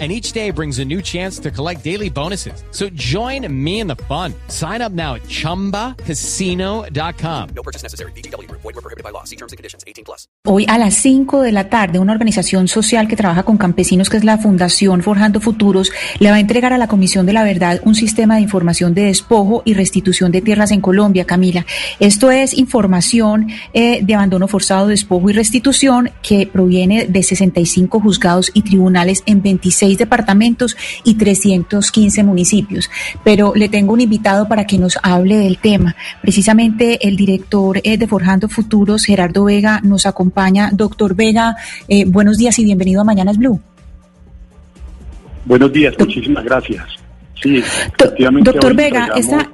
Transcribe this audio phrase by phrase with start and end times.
[0.00, 2.64] and each day brings a new chance to collect daily bonuses.
[2.72, 4.34] So join me in the fun.
[4.48, 7.48] Sign up now at ChumbaCasino.com.
[7.54, 8.10] No purchase necessary.
[8.16, 8.50] BGW.
[8.50, 9.22] Void were prohibited by law.
[9.22, 9.84] See terms and conditions.
[9.86, 10.26] 18 plus.
[10.46, 14.16] Hoy a las 5 de la tarde, una organización social que trabaja con campesinos, que
[14.16, 17.80] es la Fundación Forjando Futuros, le va a entregar a la Comisión de la Verdad
[17.84, 21.64] un sistema de información de despojo y restitución de tierras en Colombia, Camila.
[22.00, 28.50] Esto es información eh, de abandono forzado, despojo y restitución que proviene de 65 juzgados
[28.54, 32.90] y tribunales en 26 departamentos y 315 municipios.
[33.22, 35.94] Pero le tengo un invitado para que nos hable del tema.
[36.20, 40.70] Precisamente el director eh, de Forjando Futuros, Gerardo Vega, nos acompaña.
[40.72, 41.56] Doctor Vega,
[41.88, 43.60] eh, buenos días y bienvenido a Mañanas Blue.
[45.44, 46.84] Buenos días, muchísimas gracias.
[47.42, 47.62] Sí,
[48.42, 49.50] Doctor Vega, esta,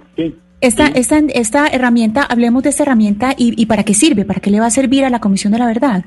[0.61, 4.51] esta, esta, esta, herramienta, hablemos de esta herramienta y, y para qué sirve, para qué
[4.51, 6.05] le va a servir a la Comisión de la Verdad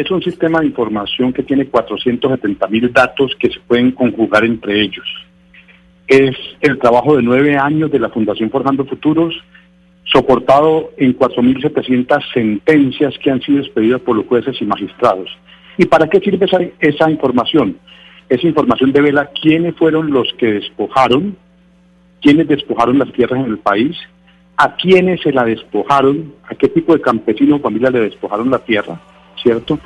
[0.00, 4.80] es un sistema de información que tiene 470 mil datos que se pueden conjugar entre
[4.80, 5.06] ellos.
[6.06, 9.34] Es el trabajo de nueve años de la Fundación Forjando Futuros,
[10.04, 15.28] soportado en 4.700 sentencias que han sido expedidas por los jueces y magistrados.
[15.76, 17.76] ¿Y para qué sirve esa, esa información?
[18.28, 21.36] Esa información devela quiénes fueron los que despojaron,
[22.22, 23.96] quiénes despojaron las tierras en el país,
[24.56, 28.58] a quiénes se la despojaron, a qué tipo de campesino o familia le despojaron la
[28.58, 29.00] tierra,
[29.42, 29.78] ¿cierto?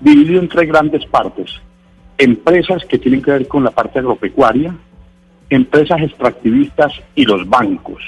[0.00, 1.60] Dividido en tres grandes partes.
[2.16, 4.74] Empresas que tienen que ver con la parte agropecuaria,
[5.50, 8.02] empresas extractivistas y los bancos.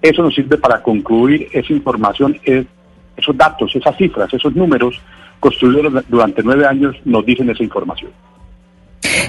[0.00, 5.00] Eso nos sirve para concluir esa información, esos datos, esas cifras, esos números
[5.40, 8.10] construidos durante nueve años nos dicen esa información.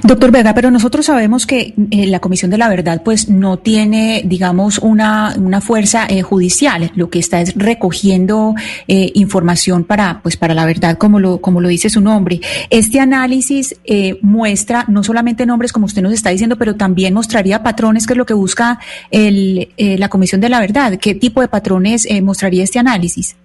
[0.04, 4.22] Doctor Vega, pero nosotros sabemos que eh, la Comisión de la Verdad pues no tiene,
[4.25, 6.92] digamos, una, una fuerza eh, judicial.
[6.96, 8.56] Lo que está es recogiendo
[8.88, 12.40] eh, información para, pues, para la verdad, como lo, como lo dice su nombre.
[12.69, 13.75] Este análisis
[14.22, 18.18] muestra no solamente nombres, como usted nos está diciendo, pero también mostraría patrones, que es
[18.18, 18.80] lo que busca
[19.12, 20.98] el, la Comisión de la Verdad.
[21.00, 23.36] ¿Qué tipo de patrones mostraría este análisis?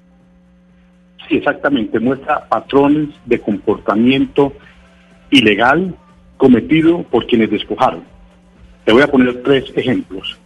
[1.29, 2.01] Sí, exactamente.
[2.01, 4.53] Muestra patrones de comportamiento
[5.31, 5.95] ilegal
[6.41, 8.03] cometido por quienes despojaron.
[8.87, 10.39] Te voy a poner tres ejemplos.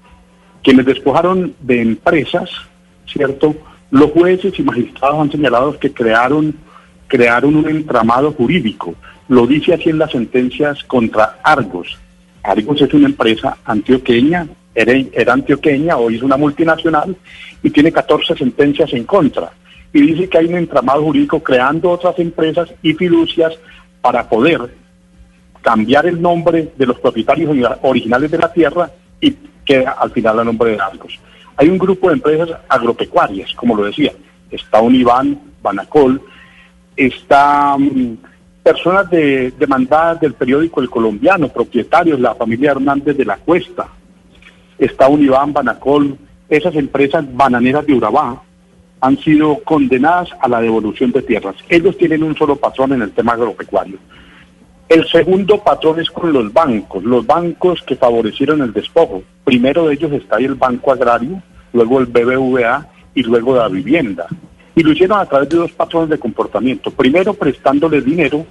[0.61, 2.51] Quienes despojaron de empresas,
[3.07, 3.55] ¿cierto?
[3.93, 6.53] Los jueces y magistrados han señalado que crearon,
[7.07, 8.97] crearon un entramado jurídico.
[9.29, 11.97] Lo dice así en las sentencias contra Argos.
[12.43, 17.17] Argos es una empresa antioqueña, era, era antioqueña, hoy es una multinacional
[17.63, 19.53] y tiene 14 sentencias en contra.
[19.93, 23.53] Y dice que hay un entramado jurídico creando otras empresas y fiducias
[24.01, 24.83] para poder
[25.65, 30.45] cambiar el nombre de los propietarios originales de la tierra y queda al final el
[30.45, 31.19] nombre de Argos.
[31.57, 34.13] Hay un grupo de empresas agropecuarias, como lo decía,
[34.51, 36.21] está Univán, Banacol,
[36.95, 38.19] está mm,
[38.63, 43.89] personas de, demandadas del periódico El Colombiano, propietarios, la familia Hernández de la Cuesta,
[44.79, 46.19] está Univán, Banacol,
[46.51, 48.43] esas empresas bananeras de Urabá
[49.01, 51.57] han sido condenadas a la devolución de tierras.
[51.71, 53.97] Ellos tienen un solo patrón en el tema agropecuario.
[54.89, 59.23] El segundo patrón es con los bancos, los bancos que favorecieron el despojo.
[59.43, 64.27] Primero de ellos está ahí el Banco Agrario, luego el BBVA y luego la vivienda.
[64.77, 66.91] Y lo hicieron a través de dos patrones de comportamiento.
[66.91, 68.45] Primero prestándole dinero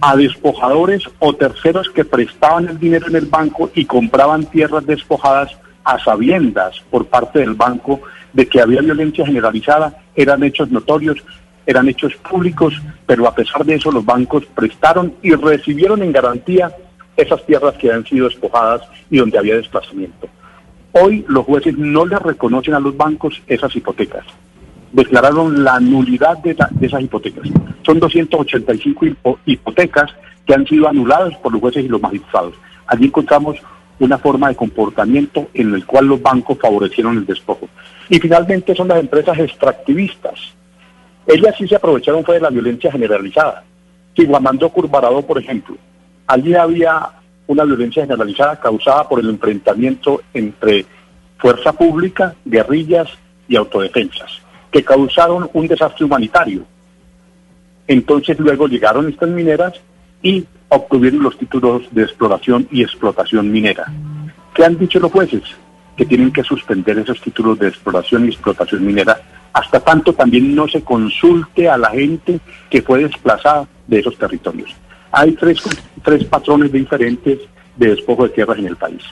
[0.00, 5.56] a despojadores o terceros que prestaban el dinero en el banco y compraban tierras despojadas
[5.84, 8.00] a sabiendas por parte del banco
[8.32, 11.22] de que había violencia generalizada, eran hechos notorios
[11.66, 16.72] eran hechos públicos, pero a pesar de eso los bancos prestaron y recibieron en garantía
[17.16, 20.28] esas tierras que han sido despojadas y donde había desplazamiento.
[20.92, 24.24] Hoy los jueces no le reconocen a los bancos esas hipotecas.
[24.92, 27.48] Declararon la nulidad de, esas hipotecas.
[27.84, 30.10] Son 285 hipotecas
[30.46, 32.54] que han sido anuladas por los jueces y los magistrados.
[32.86, 33.58] Allí encontramos
[33.98, 37.68] una forma de comportamiento en el cual los bancos favorecieron el despojo.
[38.08, 40.54] Y finalmente son las empresas extractivistas,
[41.26, 43.64] ellas sí se aprovecharon fue de la violencia generalizada.
[44.24, 45.76] Guamandó Curvarado, por ejemplo,
[46.26, 47.10] allí había
[47.46, 50.86] una violencia generalizada causada por el enfrentamiento entre
[51.38, 53.08] fuerza pública, guerrillas
[53.48, 54.40] y autodefensas,
[54.70, 56.64] que causaron un desastre humanitario.
[57.86, 59.74] Entonces luego llegaron estas mineras
[60.22, 63.84] y obtuvieron los títulos de exploración y explotación minera.
[64.54, 65.42] ¿Qué han dicho los jueces?
[65.96, 69.20] Que tienen que suspender esos títulos de exploración y explotación minera
[69.56, 74.70] hasta tanto también no se consulte a la gente que fue desplazada de esos territorios.
[75.10, 75.62] Hay tres,
[76.04, 77.38] tres patrones diferentes
[77.74, 79.02] de despojo de tierras en el país.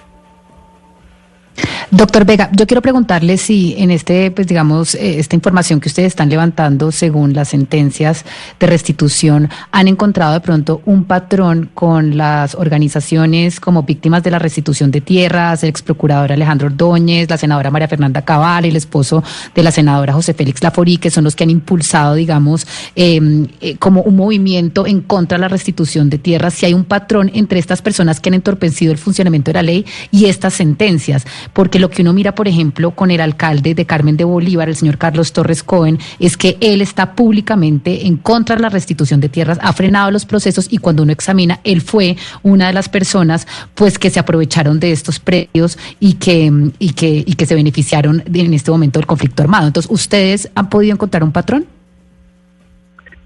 [1.96, 6.08] Doctor Vega, yo quiero preguntarle si en este, pues digamos, eh, esta información que ustedes
[6.08, 8.25] están levantando según las sentencias
[8.58, 14.41] de restitución, han encontrado de pronto un patrón con las organizaciones como víctimas de la
[14.41, 19.23] restitución de tierras, el ex procurador Alejandro Ordóñez, la senadora María Fernanda Cabal, el esposo
[19.55, 23.76] de la senadora José Félix Laforí, que son los que han impulsado, digamos, em, eh,
[23.76, 27.61] como un movimiento en contra de la restitución de tierras, si hay un patrón entre
[27.61, 31.90] estas personas que han entorpecido el funcionamiento de la ley y estas sentencias, porque lo
[31.90, 35.34] que uno mira, por ejemplo, con el alcalde de Carmen de Bolívar, el señor Carlos
[35.34, 39.70] Torres Cohen, es que él está públicamente en contra de la restitución de tierras, ha
[39.75, 44.08] frenado los procesos y cuando uno examina, él fue una de las personas pues que
[44.08, 48.70] se aprovecharon de estos predios y que, y que, y que se beneficiaron en este
[48.70, 49.66] momento del conflicto armado.
[49.66, 51.66] Entonces, ¿ustedes han podido encontrar un patrón?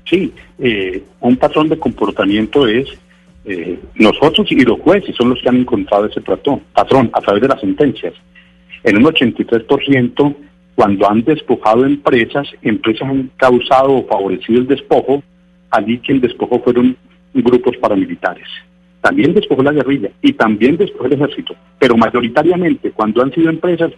[0.04, 2.88] Sí, eh, un patrón de comportamiento es
[3.44, 7.42] eh, nosotros y los jueces son los que han encontrado ese patrón, patrón a través
[7.42, 8.14] de las sentencias
[8.84, 10.36] en un 83%
[10.74, 15.22] cuando han despojado empresas, empresas han causado o favorecido el despojo,
[15.70, 16.96] allí que el despojo fueron
[17.34, 18.46] grupos paramilitares.
[19.00, 23.90] También despojó la guerrilla y también despojó el ejército, pero mayoritariamente cuando han sido empresas,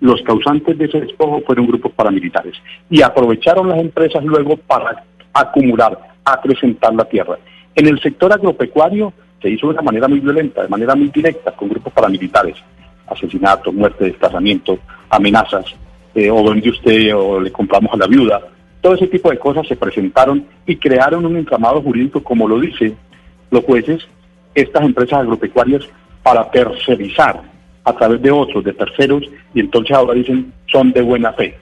[0.00, 2.54] los causantes de ese despojo fueron grupos paramilitares
[2.90, 7.38] y aprovecharon las empresas luego para acumular, acrecentar la tierra.
[7.76, 11.52] En el sector agropecuario se hizo de una manera muy violenta, de manera muy directa,
[11.52, 12.56] con grupos paramilitares
[13.06, 14.78] asesinato, muerte, desplazamiento,
[15.10, 15.66] amenazas,
[16.14, 18.40] eh, o vende usted o le compramos a la viuda.
[18.80, 22.96] Todo ese tipo de cosas se presentaron y crearon un entramado jurídico, como lo dicen
[23.50, 24.06] los jueces,
[24.54, 25.82] estas empresas agropecuarias
[26.22, 27.40] para tercerizar
[27.84, 31.56] a través de otros, de terceros, y entonces ahora dicen son de buena fe.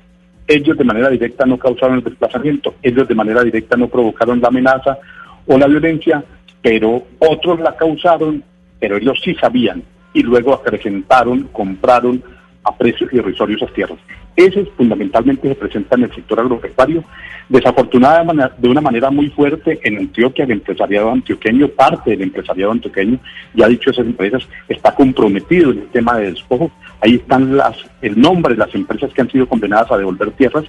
[0.46, 4.48] Ellos de manera directa no causaron el desplazamiento, ellos de manera directa no provocaron la
[4.48, 4.98] amenaza
[5.46, 6.22] o la violencia,
[6.60, 8.42] pero otros la causaron,
[8.78, 9.82] pero ellos sí sabían
[10.12, 12.22] y luego acrecentaron, compraron
[12.64, 13.98] a precios irrisorios esas tierras.
[14.36, 17.04] Ese fundamentalmente se presenta en el sector agropecuario.
[17.48, 23.18] Desafortunadamente, de una manera muy fuerte en Antioquia, el empresariado antioqueño, parte del empresariado antioqueño,
[23.54, 26.70] ya ha dicho esas empresas, está comprometido en el tema de despojo.
[27.00, 30.64] Ahí están las, el nombre de las empresas que han sido condenadas a devolver tierras.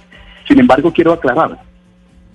[0.46, 1.58] Sin embargo, quiero aclarar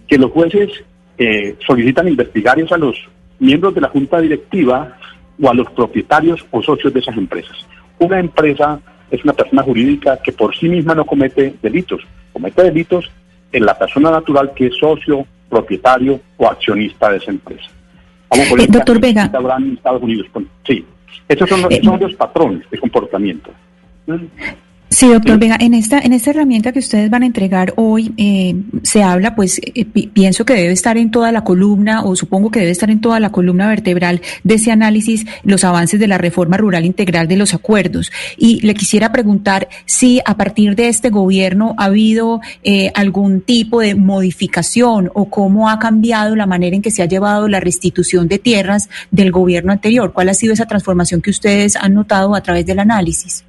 [0.08, 0.70] que los jueces
[1.18, 2.96] eh, solicitan investigar a los
[3.40, 4.98] miembros de la Junta Directiva
[5.42, 7.58] o a los propietarios o socios de esas empresas.
[8.00, 8.80] Una empresa
[9.12, 12.02] es una persona jurídica que por sí misma no comete delitos,
[12.32, 13.10] comete delitos
[13.52, 17.70] en la persona natural que es socio, propietario o accionista de esa empresa.
[18.32, 19.24] Eh, doctor Vega.
[19.24, 20.28] Estados Unidos.
[20.66, 20.86] Sí,
[21.28, 23.52] esos son los, eh, son los patrones de comportamiento.
[25.00, 28.54] Sí, doctor Vega, en esta, en esta herramienta que ustedes van a entregar hoy, eh,
[28.84, 32.60] se habla, pues eh, pienso que debe estar en toda la columna, o supongo que
[32.60, 36.58] debe estar en toda la columna vertebral de ese análisis, los avances de la reforma
[36.58, 38.12] rural integral de los acuerdos.
[38.36, 43.80] Y le quisiera preguntar si a partir de este gobierno ha habido eh, algún tipo
[43.80, 48.28] de modificación o cómo ha cambiado la manera en que se ha llevado la restitución
[48.28, 50.12] de tierras del gobierno anterior.
[50.12, 53.46] ¿Cuál ha sido esa transformación que ustedes han notado a través del análisis?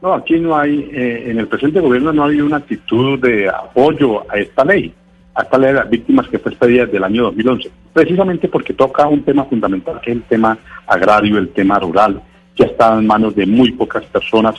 [0.00, 4.30] No, aquí no hay, eh, en el presente gobierno no hay una actitud de apoyo
[4.30, 4.92] a esta ley,
[5.34, 8.74] a esta ley de las víctimas que fue expedida desde el año 2011, precisamente porque
[8.74, 12.22] toca un tema fundamental que es el tema agrario, el tema rural,
[12.54, 14.54] que está en manos de muy pocas personas,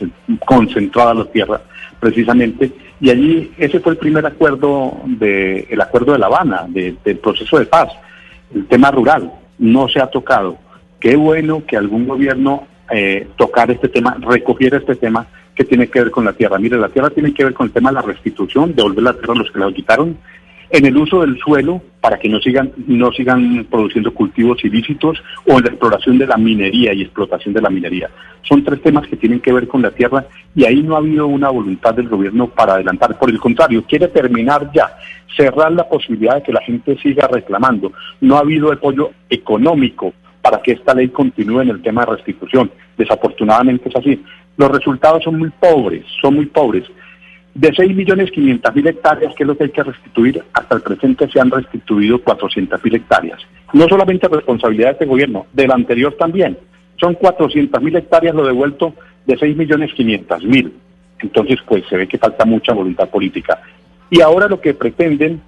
[0.45, 1.61] concentrada la tierra,
[2.01, 6.97] precisamente, y allí ese fue el primer acuerdo, de, el acuerdo de La Habana, del
[7.21, 7.89] proceso de paz,
[8.53, 10.57] el tema rural, no se ha tocado.
[10.99, 15.99] Qué bueno que algún gobierno eh, tocar este tema, recoger este tema que tiene que
[15.99, 16.57] ver con la tierra.
[16.57, 19.33] Mire, la tierra tiene que ver con el tema de la restitución, devolver la tierra
[19.33, 20.17] a los que la quitaron,
[20.71, 25.57] en el uso del suelo para que no sigan, no sigan produciendo cultivos ilícitos o
[25.57, 28.09] en la exploración de la minería y explotación de la minería.
[28.43, 31.27] Son tres temas que tienen que ver con la tierra y ahí no ha habido
[31.27, 33.17] una voluntad del gobierno para adelantar.
[33.17, 34.95] Por el contrario, quiere terminar ya,
[35.35, 37.91] cerrar la posibilidad de que la gente siga reclamando.
[38.21, 42.71] No ha habido apoyo económico para que esta ley continúe en el tema de restitución.
[42.97, 44.23] Desafortunadamente es así.
[44.57, 46.83] Los resultados son muy pobres, son muy pobres.
[47.53, 51.51] De 6.500.000 hectáreas, que es lo que hay que restituir, hasta el presente se han
[51.51, 53.39] restituido 400.000 hectáreas.
[53.73, 56.57] No solamente responsabilidad de este gobierno, del anterior también.
[56.97, 58.93] Son 400.000 hectáreas lo devuelto
[59.25, 60.71] de 6.500.000.
[61.21, 63.61] Entonces, pues se ve que falta mucha voluntad política.
[64.09, 65.41] Y ahora lo que pretenden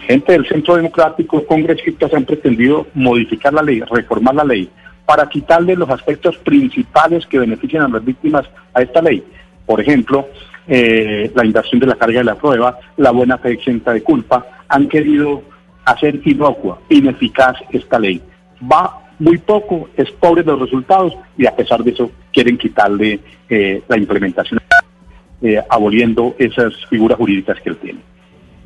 [0.00, 4.68] gente del Centro Democrático, congresistas han pretendido modificar la ley, reformar la ley,
[5.06, 9.22] para quitarle los aspectos principales que benefician a las víctimas a esta ley.
[9.66, 10.28] Por ejemplo,
[10.66, 14.46] eh, la inversión de la carga de la prueba, la buena fe exenta de culpa,
[14.68, 15.42] han querido
[15.84, 18.20] hacer inocua, ineficaz esta ley.
[18.60, 23.82] Va muy poco, es pobre los resultados y a pesar de eso quieren quitarle eh,
[23.88, 24.60] la implementación,
[25.42, 28.00] eh, aboliendo esas figuras jurídicas que él tiene.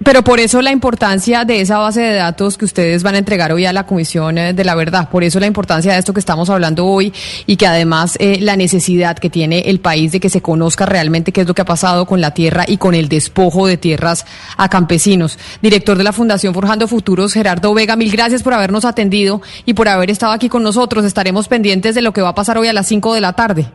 [0.04, 3.52] Pero por eso la importancia de esa base de datos que ustedes van a entregar
[3.52, 6.20] hoy a la Comisión eh, de la Verdad, por eso la importancia de esto que
[6.20, 7.12] estamos hablando hoy
[7.46, 11.32] y que además eh, la necesidad que tiene el país de que se conozca realmente
[11.32, 14.24] qué es lo que ha pasado con la tierra y con el despojo de tierras
[14.56, 15.36] a campesinos.
[15.62, 19.88] Director de la Fundación Forjando Futuros, Gerardo Vega, mil gracias por habernos atendido y por
[19.88, 21.04] haber estado aquí con nosotros.
[21.04, 23.66] Estaremos pendientes de lo que va a pasar hoy a las 5 de la tarde.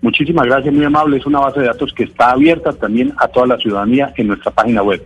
[0.00, 1.16] Muchísimas gracias, muy amable.
[1.16, 4.50] Es una base de datos que está abierta también a toda la ciudadanía en nuestra
[4.50, 5.04] página web.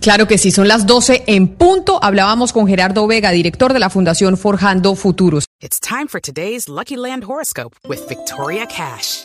[0.00, 1.98] Claro que sí, son las 12 en punto.
[2.02, 5.46] Hablábamos con Gerardo Vega, director de la Fundación Forjando Futuros.
[5.60, 9.24] It's time for today's Lucky Land horoscope with Victoria Cash.